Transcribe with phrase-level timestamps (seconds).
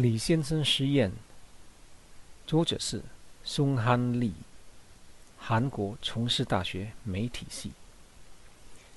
[0.00, 1.12] 李先生实验，
[2.46, 3.02] 作者是
[3.44, 4.32] 松汉利，
[5.36, 7.72] 韩国从事大学媒体系。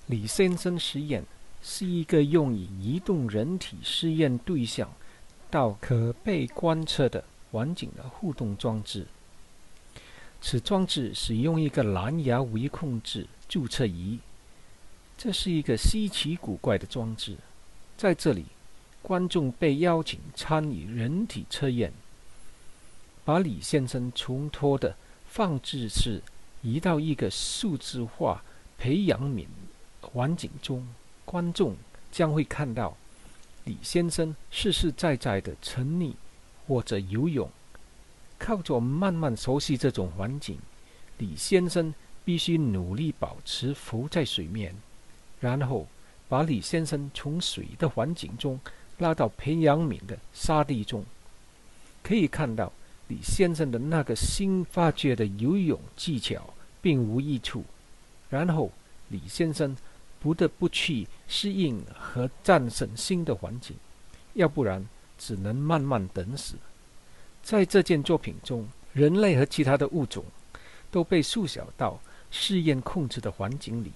[0.07, 1.25] 李先生实验
[1.61, 4.89] 是一个用以移动人体试验对象
[5.51, 9.05] 到可被观测的环境的互动装置。
[10.41, 14.19] 此装置使用一个蓝牙微控制注册仪，
[15.17, 17.35] 这是一个稀奇古怪的装置，
[17.97, 18.45] 在这里。
[19.03, 21.91] 观众被邀请参与人体测验，
[23.25, 24.95] 把李先生从托的
[25.27, 26.21] 放置室
[26.61, 28.41] 移到一个数字化
[28.77, 29.45] 培养皿
[30.01, 30.87] 环境中，
[31.25, 31.75] 观众
[32.13, 32.95] 将会看到
[33.65, 36.13] 李先生实实在在的沉溺
[36.65, 37.49] 或者游泳。
[38.39, 40.57] 靠着慢慢熟悉这种环境，
[41.17, 41.93] 李先生
[42.23, 44.73] 必须努力保持浮在水面，
[45.41, 45.87] 然后
[46.29, 48.57] 把李先生从水的环境中。
[48.99, 51.03] 拉到培养皿的沙地中，
[52.01, 52.71] 可以看到
[53.07, 57.63] 李先生的那个新发掘的游泳技巧并无益处。
[58.29, 58.71] 然后
[59.09, 59.75] 李先生
[60.19, 63.75] 不得不去适应和战胜新的环境，
[64.33, 64.85] 要不然
[65.17, 66.55] 只能慢慢等死。
[67.41, 70.23] 在这件作品中，人类和其他的物种
[70.89, 71.99] 都被缩小到
[72.31, 73.91] 试验控制的环境里。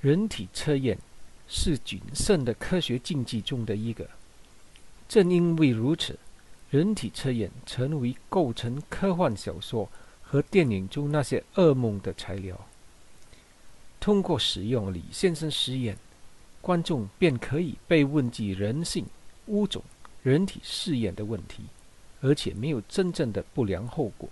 [0.00, 0.98] 人体测验。
[1.48, 4.08] 是谨慎的科学禁忌中的一个。
[5.08, 6.18] 正因为如此，
[6.70, 9.88] 人体测验成为构成科幻小说
[10.22, 12.66] 和电影中那些噩梦的材料。
[13.98, 15.96] 通过使用李先生实验，
[16.60, 19.06] 观众便可以被问及人性、
[19.46, 19.82] 物种、
[20.22, 21.64] 人体试验的问题，
[22.20, 24.28] 而且没有真正的不良后果。